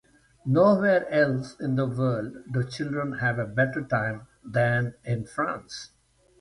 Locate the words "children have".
2.63-3.37